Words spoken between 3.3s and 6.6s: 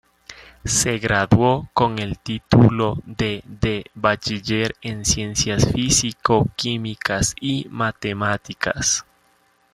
de Bachiller en Ciencias Físico